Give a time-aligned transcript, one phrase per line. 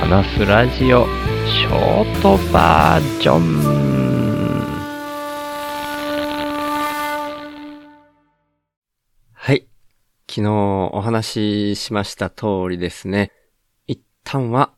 [0.00, 1.04] 話すラジオ
[1.46, 3.60] ショートバージョン
[9.34, 9.68] はい。
[10.26, 13.30] 昨日お話ししました通りですね。
[13.86, 14.72] 一旦は、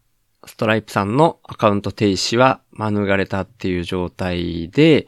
[0.44, 5.06] ストライプさんのアカウント停止は免れたっていう状態で、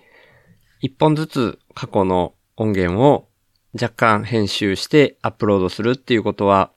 [0.80, 3.28] 一本ずつ過去の音源を
[3.74, 6.70] 若干編集してアップロードするっていうことは、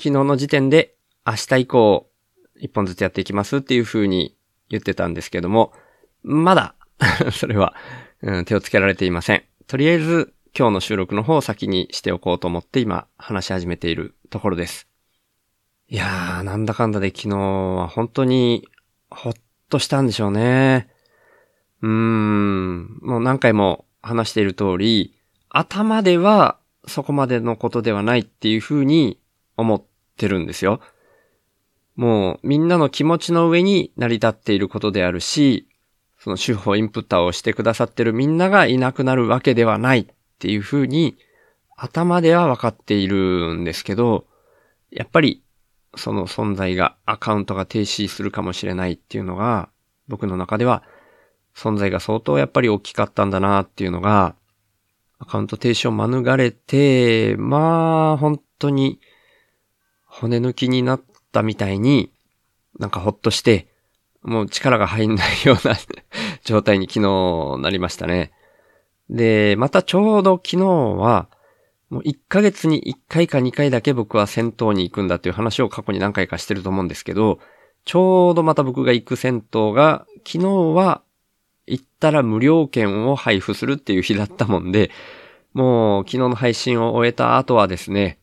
[0.00, 2.08] 昨日の時点で明日以降
[2.56, 4.36] 一本ずつやっていきますっていう風に
[4.68, 5.72] 言ってたんですけども、
[6.22, 6.74] まだ
[7.32, 7.74] それは、
[8.22, 9.42] うん、手をつけられていません。
[9.66, 14.88] とりあえず今日の収録の方を先にしておこうと思って今話し始めているところです。
[15.88, 18.68] いやー、なんだかんだで昨日は本当に
[19.10, 19.32] ほっ
[19.68, 20.88] としたんでしょうね。
[21.82, 25.14] うーん、もう何回も話している通り、
[25.48, 29.18] 頭ではそこまでのことではないっていう風に
[29.56, 29.82] 思っ
[30.16, 30.80] てるんですよ。
[31.96, 35.68] もうみんなの気持ちの上に成り立っていることであるし、
[36.18, 40.06] その手法インプッターをしてくださってるみんながいなくなるわけではないっ
[40.38, 41.16] ていう風に
[41.76, 44.26] 頭では分かっているんですけど、
[44.90, 45.42] やっぱり
[45.96, 49.68] その存在がアカウントが停止するかもしれないっていうのが
[50.08, 50.82] 僕の中では
[51.54, 54.34] 存在が相当やっぱり大きかったんだなっていうのが
[55.18, 59.00] アカウント停止を免れて、まあ本当に
[60.06, 61.00] 骨抜きになっ
[61.32, 62.10] たみたいに
[62.78, 63.66] なんかほっとして
[64.22, 65.76] もう力が入んないような
[66.44, 68.32] 状態に昨日なりましたね。
[69.10, 71.28] で、またちょうど昨日は
[71.92, 77.38] もう1ヶ月に1回か2回だけ僕は銭湯に行くんだっていう話を過去に何回かしてると思うんですけど、
[77.84, 81.02] ちょうどまた僕が行く銭湯が、昨日は
[81.66, 84.90] 行ったら無料券を配布するっていう日だったもんで、
[85.52, 88.18] もう昨日の配信を終えた後はですね、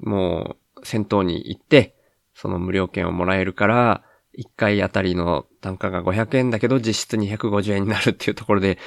[0.00, 1.96] もう銭湯に行って、
[2.40, 4.02] その無料券をもらえるから、
[4.38, 8.78] 1回あたりの単価が500円だけど実質250円になるっていうところで、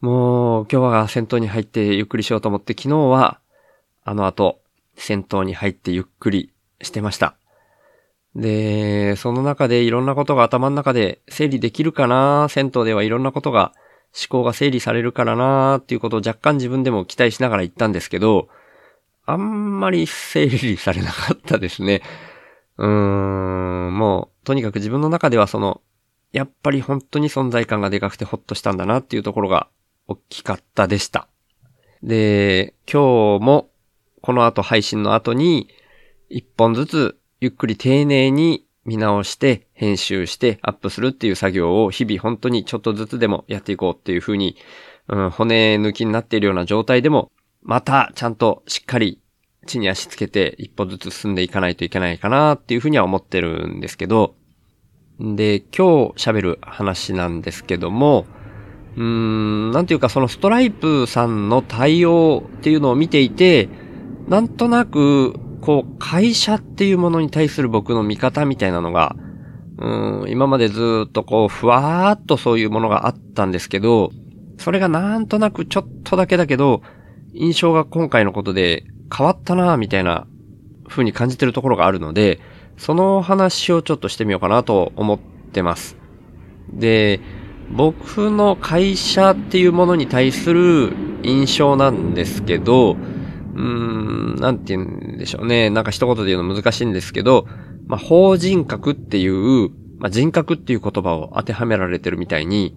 [0.00, 3.40] もう今日は銭湯に入ってゆっくりしようと思って昨日は
[4.04, 4.60] あの後、
[4.94, 7.34] 戦闘に入ってゆっくりしてました。
[8.36, 12.46] で、その中でいろんなことが頭の中で整理できるかな？
[12.48, 13.72] 銭湯ではいろんなことが
[14.14, 18.48] 思考が整理されるからなっていうことを若干自分でも期待しながら言ったんですけど、
[19.26, 22.02] あんまり整理されなかったですね。
[22.82, 25.80] うーん、もう、とにかく自分の中ではその、
[26.32, 29.68] やっぱり本当に存在感がでかくてほっとしたんだなっていうところが
[30.08, 31.28] 大きかったでした。
[32.02, 33.70] で、今日も
[34.20, 35.68] この後配信の後に、
[36.28, 44.56] 一本ずつゆっくり丁寧に見直して編集してアップするっていう作業を日々本当にちょっとずつでもやっていこうっていう風に、
[45.06, 47.30] うん、骨抜きになっているような状態でも、
[47.62, 49.21] またちゃんとしっかり
[49.66, 54.34] 地に足つけて一歩ずつ進んでいかないといけないかなっていう風には思ってるんですけど、
[55.20, 58.26] で、今日喋る話なんですけども、
[58.96, 63.68] うーん、なんていうかそのストライプさんの対応っていうのを見ていて、
[64.28, 69.16] なんとなく、こう、会社っていうものに対する僕の見方みたいなのが、
[69.78, 74.10] うん、今までずっとこう、ふわーっとそういうものがあったんですけど、
[74.58, 76.82] それがなんとなくちょっとだけだけど、
[77.32, 78.84] 印象が今回のことで
[79.14, 80.26] 変わったなみたいな
[80.88, 82.40] 風に感じてるところがあるので、
[82.78, 85.96] その話をちょっとしてみようかなと思ってます。
[86.72, 87.20] で、
[87.70, 92.96] 僕の会社っていうものに対する印象なんですけど、
[93.54, 95.70] うーん、なんて言うんでしょうね。
[95.70, 97.46] なんか一言で言うの難しいんですけど、
[97.86, 102.76] まあ、法人格っていう、まあ、人格っていう言葉を当てはめられてるみたいに、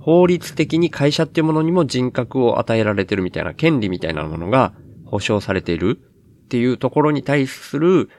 [0.00, 4.72] 法律的に会社っていうものにも人格を与えられてるみたいな、権利みたいなものが
[5.14, 5.96] 保障されている
[6.44, 8.10] っていうところに対する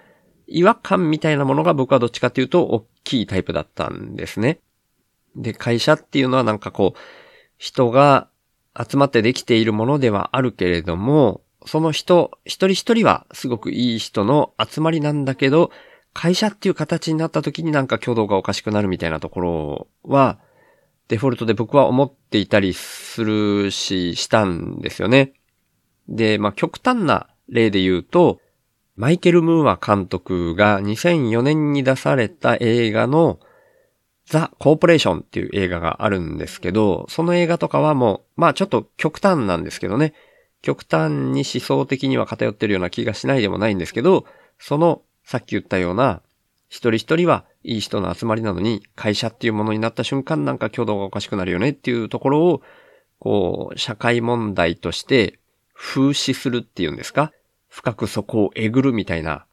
[0.48, 4.62] 違和感みたいなものが僕はどっちかっていうと大きいタイプだったんですね。
[5.36, 7.00] で、会社っていうのはなんかこう、
[7.58, 8.30] 人が
[8.80, 15.72] 集まってできているものではあるけれども、その人、一人一人はすごくいい人の集まりなんだけど、
[16.14, 20.40] 会社っていう形になった時になんか挙動がおかしくなるみたいなところは、
[21.10, 25.34] デフォルトで僕は思っていたりするし、したんですよね。
[26.08, 28.40] で、まあ、極端な例で言うと、
[28.96, 33.40] マイケル・ムーア監督が2004年に出された映画の
[34.26, 40.14] ザ・コーポレーションっていう映画があるんですけど、その映画とかはもう、まあちょっと極端なんですけどね。
[40.62, 44.26] 極端に思想的には偏ってるような気がしないでもないんですけど、
[44.58, 46.22] その、さっき言ったような、
[46.70, 52.62] 一人一人はいい人の集まりなのに、会社っていうものになった瞬間なんか挙動がおかしくなるよねっていうところを、
[53.20, 55.40] こう、社会問題として
[55.76, 57.32] 風刺するっていうんですか？
[57.70, 59.46] 深くそこをえぐるみたいな。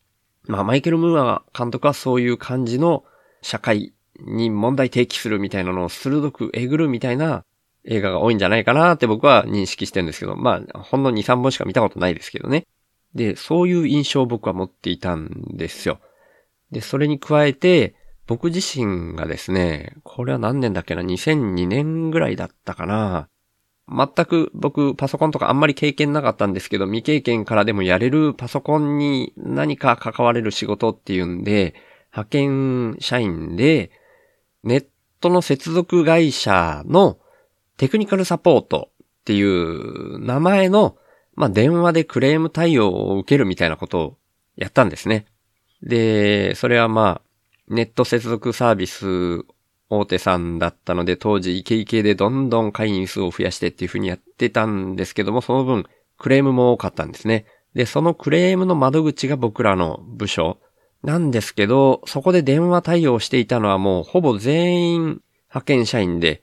[0.47, 3.05] まあ、マイケル・ムーア監督はそういう感じの
[3.43, 7.45] 社会に問題提起するみたいなのを鋭くえぐるみたいな
[7.85, 12.67] 映画が多いんじゃないかなって僕は認識してるんですけど、まあ、ほんの2、3本しか見たことないですけどね。
[13.15, 16.01] で、そういう印象を僕は持っていたんですよ。
[16.71, 17.95] で、それに加えて、
[18.27, 23.29] 僕自身がですね、これは何年だっけな、2002年ぐらいだったかな。
[23.89, 31.75] 全く僕パソコンとかあんまり経験なかったんですけど、未経験からでもやれるパソコンに何か関われる仕事っていうんで、
[32.13, 33.91] 派遣社員で、
[34.63, 34.87] ネッ
[35.21, 37.19] トの接続会社の
[37.77, 40.97] テクニカルサポートっていう名前の、
[41.35, 44.19] まあ、電話でクレーム対応を受けるみたいなことを
[44.57, 45.27] やったんですね。
[45.83, 47.23] で、それはまあ、
[47.69, 49.45] ネット接続サービス
[49.95, 55.85] 大手さんだったので、当時イケイケでどんどん会員数を増やしてっていう風にやってたんですけども、その分、
[56.19, 57.45] クレームも多かったんですね。
[57.75, 60.59] で、そのクレームの窓口が僕らの部署
[61.03, 65.01] なんですけど、そこで電話対応していたのはもうほぼ全員
[65.51, 66.43] 派遣社員で、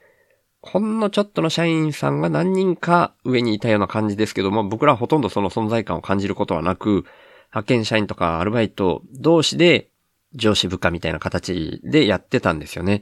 [0.62, 7.06] ほんのちょっとの社員さんが何人か上にいたような感じですけども、僕らはほとんどその存在感を感じることはなく、
[7.52, 9.90] 派遣社員とかアルバイト同士で
[10.36, 13.02] 上司部下みたいな形でやってたんですよね。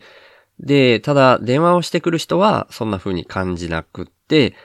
[0.59, 4.55] で、ただ電話をしてくる人はそんな風に感じなくって、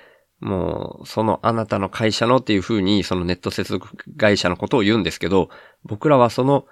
[0.40, 5.50] もう、そのあなたの会社のっていう風にそのネット接続会社のことを言うんですけど、
[5.84, 6.66] 僕らはその、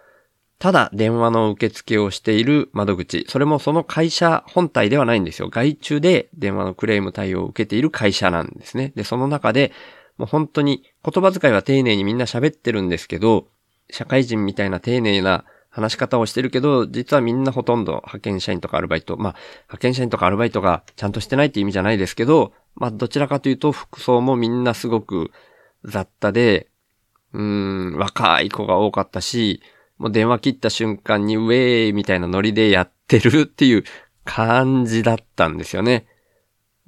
[0.58, 5.48] ただ電話の受付をしている窓口、それもその会社本体ではないんですよ。
[5.48, 8.92] 外注で電話のクレーム対応を受けている会社なんですね。
[8.96, 9.72] で、その中で、
[10.18, 13.46] もう本当に言葉遣いは丁寧にみんな喋ってるんですけど、
[13.88, 19.32] 社会人みたいな丁寧な話し方をしてるけど、実はみんなほとんど派遣社員とかアルバイト、まあ、
[19.62, 25.30] 派遣社員とかアルバイトがちゃんとしてないって意味じゃないですけど、まあ、どちらかというと服装もみんなすごく
[25.84, 26.68] 雑多で、
[27.32, 29.62] うん、若い子が多かったし、
[29.98, 33.84] もう電話切った瞬間にウェーイみたいなノリでやってるっていう
[34.24, 36.06] 感じだったんですよね。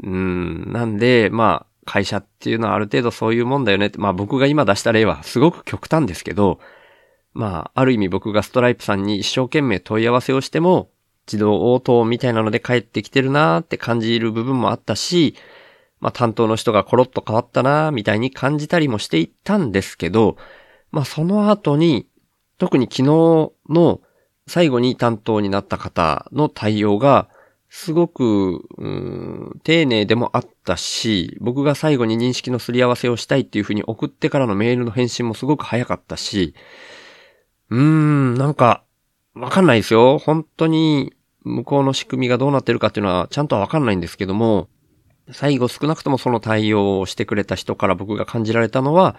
[0.03, 6.59] うん、なんで、まあ、会社っていうのはある程度そういうもんだよねって、まあ僕が今出した例はすごく極端ですけど、
[7.35, 10.91] まあ、ある意味僕がストライプさんに一生懸命問い合わせをしても、
[11.27, 15.35] 自動応答みたいなので帰ってきてるなーって感じる部分もあったし、
[16.01, 20.37] まあ担当の人がコロッと変わったなーみたいに感じたりもしていったんですけど、
[20.91, 22.07] まあその後に、
[22.59, 23.05] 特に昨日
[23.71, 24.01] の
[24.47, 27.29] 最後に担当になった方の対応が、
[27.75, 36.55] すごく、うん、丁寧でもあったし、僕が最後に認識のすり合わせをしたいっていうふうに送ってからのメールの返信もすごく早かったし、
[37.71, 38.85] うーん、なんか、
[39.35, 40.19] わかんないですよ。
[40.19, 41.15] 本当に、
[41.45, 44.69] 向こうの仕組みがどうなってるかっていうのは、ちゃんとわかんないんですけども、
[45.31, 49.17] 最後少なくともその対応をしてくれた人から僕が感じられたのは、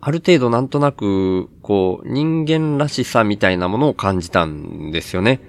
[0.00, 5.40] ある程度なんとなく、こう、人間らしさみたいなものを感じたんですよね。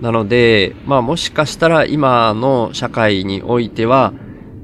[0.00, 4.12] なので、まあもしかしたら今の社会においては、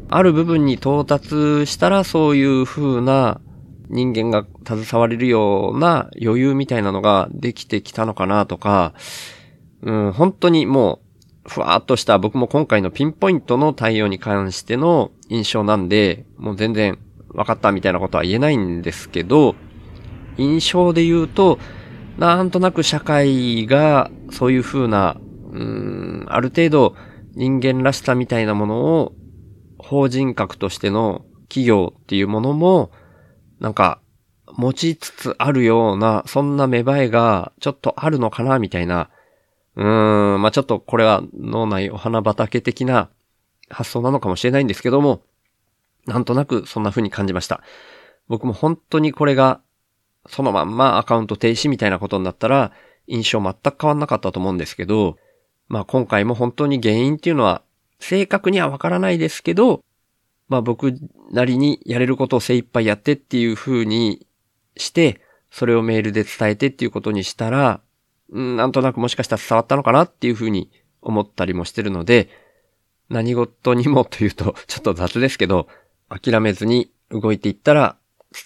[0.09, 3.41] ある部分に到達したらそういう風な
[3.88, 8.94] 人間が携われるような余裕みたいなのができてきたのかなとか、
[9.82, 11.00] うん、本当にも
[11.46, 16.99] う、ふわーっとした僕も今回のピンポイントの対応に関しての印象なんで、もう全然
[17.29, 19.55] 分かったみたいなことは言えないんですけど、
[20.37, 21.58] 印象で言うと、
[22.19, 25.17] なんとなく社会がそういう風な、
[25.53, 26.94] うん、ある程度
[27.34, 29.13] 人間らしさみたいなものを
[29.79, 32.91] 法人格としての企業っていうものも
[33.60, 34.00] なんか、
[34.53, 39.10] 持ちつつあるような、そんな芽生えがちょっとあるのかな、みたいな。
[39.77, 43.08] うーん、まあ、ちょっとこれは脳内お花畑的な
[43.69, 45.22] 発想なのかもしれないんですけども、
[46.06, 47.62] なんとなくそんな風に感じました。
[48.29, 49.60] 僕も本当にこれが、
[50.27, 52.72] そのまんまアカウント停止みたいなことになったら、
[53.06, 55.17] 印象全く変わんなかったと思うんですけど、
[55.69, 57.62] まあ今回も本当に原因っていうのは、
[58.00, 59.82] 正確にはわからないですけど、
[60.48, 60.94] まあ僕
[61.31, 64.26] なりにやれることを精一杯やってっていう風に
[64.76, 67.81] して、それをメールで伝えてっていうことにしたら、
[68.31, 72.28] なんとなくもしかしたら伝わったのかなっていう風に思ったりもしてるので、
[73.08, 75.69] 何事にもというと ちょっと雑ですけど、
[76.08, 77.96] 諦めずに動いていったら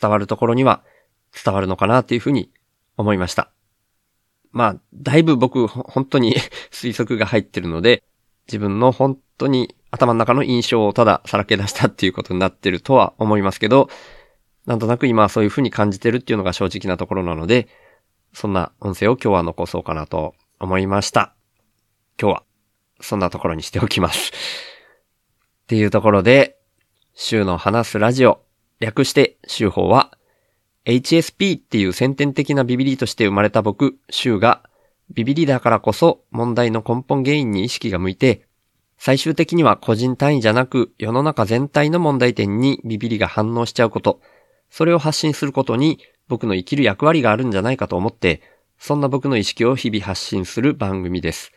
[0.01, 0.83] 伝わるところには
[1.45, 2.51] 伝わるのかなっていう風に
[2.97, 3.51] 思いました。
[4.53, 6.37] まあ、だいぶ僕、本当に
[6.71, 8.03] 推測が入ってるので、
[8.47, 13.89] 自分の本当に頭の中の印象をたださらけ出したっていうことになってるとは思いますけど、
[14.67, 17.69] なんとなく今はそういう風に感じてるっていうのが正直なところなので、
[18.33, 21.35] そんな音声を今日は残そうかなと思いました。
[22.21, 22.43] 今日は
[23.01, 24.33] そんなところにしておきます。
[25.65, 26.57] っていうところで、
[27.15, 28.43] 週の話すラジオ、
[28.81, 30.17] 略して週報は、
[30.85, 34.63] HSP っていう先天的なビビリとして生まれた僕、週が、
[35.11, 38.47] ビビリだからこそ問題の根本原因に意識が向いて、
[39.05, 44.21] 最終的には個人単位じゃなく世の中全体の問題点にビビリが反応しちゃうこと、
[44.71, 48.43] それを発信することに僕の生きる役割があるんじゃないかと思って、
[48.79, 51.51] そんな僕の意識を日々発信する番組です。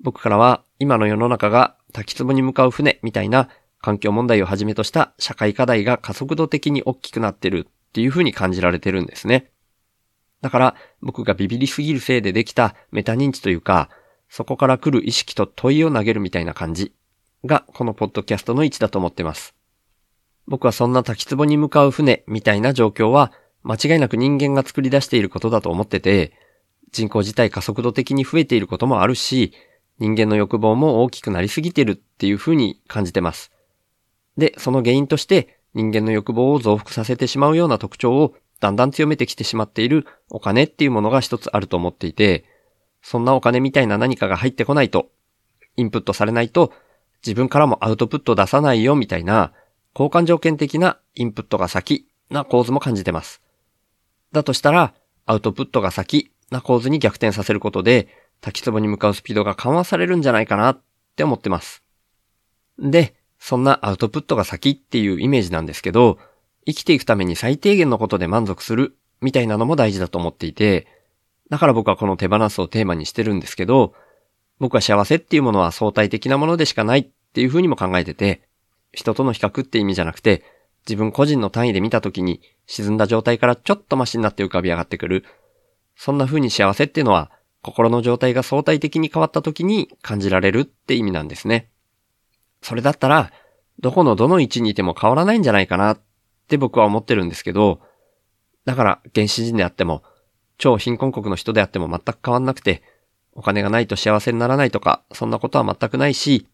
[0.00, 3.50] 僕からは今の世の中が滝壺に向かう船みたいな
[3.82, 9.50] 環境問題をはじめとした社会課題が加速度的に大きくなってるっていう風に感じられてるんですね。
[10.40, 13.90] だから僕がビビりすぎるせいでできたメタ認知というか、
[14.28, 16.92] そこから来る意識と問いを投げるみたいな感じ
[17.44, 19.54] がこのポッドキャストの位置だと思ってます。
[20.46, 26.32] 僕はそんな滝壺に向かう船みたいな状況は間違いなく人間が作り出していることだと思ってて、
[26.92, 29.52] 人口自体加速度的に増えていることもあるし、
[29.98, 33.50] 人間の欲望も大きくなりすぎてるっていう風に感じてます。
[34.36, 42.44] で、その原因として人間の欲望を増幅させてしまうような特徴をだんだん強めてきてしまっているお金っていうものが一つあると思っていて、
[43.08, 45.12] そんなお金みたいな何かが入ってこないと、
[45.76, 46.72] インプットされないと、
[47.24, 49.52] 自分からもアウトプット出さないよみたいな、
[49.94, 53.42] 交換条件的なインプットが先な構図も感じてます。
[54.32, 54.92] だとしたら、
[55.24, 58.08] アウトプットが先な構図に逆転させることで、
[58.40, 60.82] 滝壺に向かうスピードが緩和されるんじゃないかなっ
[61.14, 61.84] て思ってます。
[62.80, 66.18] で、そんなアウトプットが先っていうイメージなんですけど、
[66.66, 70.88] 生きていくために最低限のことで満足するみたいなのも大事だと思っていて、
[71.50, 73.94] だから僕はこの手放すをテーマにしてるんですけど、
[74.58, 78.42] 僕は幸せっていうものは相対的なものでしかないっていうふうにも考えてて、
[78.92, 80.42] 人との比較って意味じゃなくて、
[80.88, 85.24] 自分個人の単位で見たときに沈んだ状態からちょっとマシになって浮かび上がってくる。
[85.96, 87.30] そんな風に幸せっていうのは
[87.62, 91.68] 心の状態が相対的に変わった時に感じられるって意味なんですね。
[92.62, 93.32] それだったら、
[93.80, 96.00] どこのどの位置にいても変わらないんじゃないかなっ
[96.48, 97.80] て僕は思ってるんですけど、
[98.64, 100.02] だから原始人であっても、
[100.58, 102.82] 超貧困国の人であっても全く変わんなくて、
[103.32, 106.46] お金がないと幸せにならないとか、そんなことは全くないし、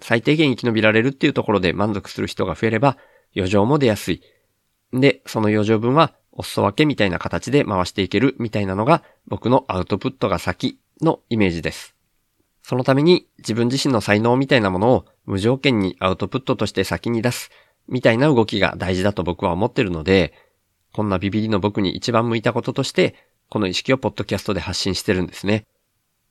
[0.00, 2.96] 最低限生き延びられるっていうところで満足する人が増えれば、
[3.34, 4.22] 余剰も出やすい。
[4.92, 11.94] で、その余剰分はお裾分けみたいな形で回していけるみたいなのが僕のアウトプットが先のイメージです。
[12.62, 17.50] そのために自分自身の才能みたいなものを無条件にアウトプットとして先に出す
[17.88, 20.32] みたいな動きが大事だと僕は思ってるので、
[20.92, 23.14] こんなビビリの僕に一番向いたこととして、
[23.50, 25.66] この意識をポッドキャストで発信してるんですね。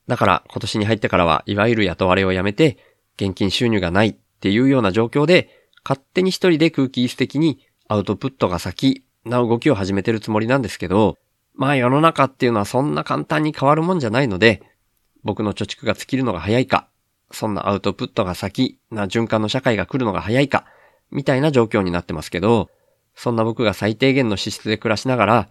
[0.08, 2.78] だから今年に入ってからはいわゆる雇われをやめて、
[3.16, 11.16] 現金収入がないっていうような状況で、勝手に一人で空気椅子的にアウトプットが先な動きを始めてるつもりなんですけど、
[11.54, 14.62] まあ世の中っていうのはそんな簡単に変わるもんじゃないので、
[15.22, 16.88] 僕の貯蓄が尽きるのが早いか、
[17.30, 20.64] そんなアウトプットが先な循環の社会が来るのが早いか、
[21.10, 22.70] みたいな状況になってますけど、
[23.14, 25.48] そんな僕が最低限の資質で暮らしながら、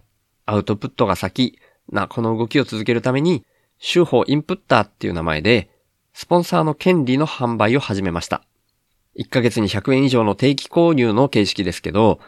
[0.50, 1.60] アウトプットが先
[1.92, 3.44] なこの動きを続けるために、
[3.78, 5.70] 週報インプッターっていう名前で、
[6.12, 8.42] スポンサーの権利の販売を始めました。
[9.16, 12.18] 1ヶ月に100円以上の定期購入の形式ですけど、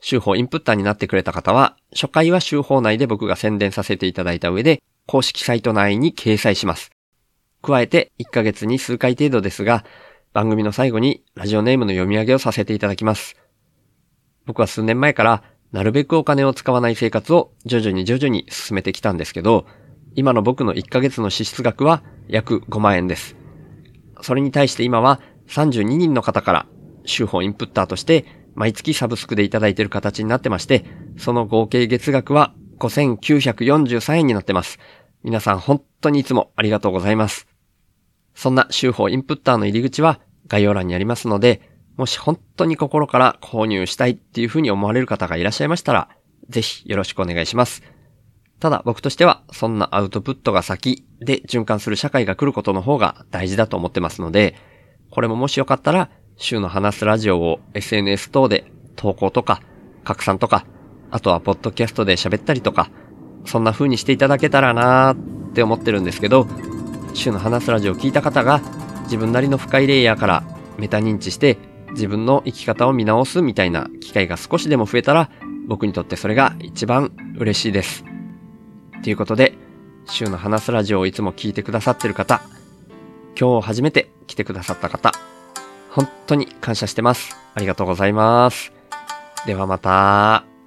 [0.00, 6.90] 週報インプッターになってくれた方は、初回は週報内で僕が宣伝させていただいた上で、公式サイト内に掲載します。
[7.62, 9.84] 加えて、1ヶ月に数回程度ですが、
[10.32, 13.36] 番組の最後にラジオネームの読み上げをさせていただきます。
[14.46, 19.66] 僕は数年前から、なるべくお金を使わない生活を徐々に徐々に進めてきたんですけど、
[20.14, 23.36] 今の僕の1ヶ月の支出額は約5万円です。
[24.22, 26.66] それに対して今は32人の方から
[27.04, 30.84] 週報インプッターとして毎月サブスクでいただいている形になってまして、
[31.16, 34.78] その合計月額は5943円になってます。
[35.22, 37.46] 皆さん本当にいつもありがとうございます。
[38.34, 41.67] そんな週報インプッターの入り口は概要欄にありますので、
[41.98, 46.08] もし本当に心から購入したいっていうふうに思われる方がいらっしゃいましたら、
[46.48, 47.82] ぜひよろしくお願いします。
[48.60, 54.54] ただ僕としては、そんなアウトプットが先で循環する社会が来ることの方が大事だと思ってますので、
[55.10, 59.60] これももしよかったら、週の話すラジオを SNS 等で投稿とか、
[60.04, 60.66] 拡散とか、
[61.10, 62.90] あとはポッドキャストで喋ったりとか、
[63.44, 66.46] そんな風にしていただけたらなーって思ってるんですけど、
[67.12, 68.60] 週の話すラジオを聞いた方が
[69.04, 70.44] 自分なりの深いレイヤーから
[70.78, 71.58] メタ認知して
[71.90, 75.30] 自分の生き方を見直すみたいな機会が少しでも増えたら
[75.66, 78.04] 僕にとってそれが一番嬉しいです。
[79.02, 79.54] ということで、
[80.06, 82.42] 週の話すラジオをいつも聞いてくださってる方、
[83.38, 85.12] 今日初めて来てくださった方、
[85.90, 87.36] 本当に感謝してます。
[87.54, 88.72] ありがとうございます。
[89.46, 90.57] ではまた。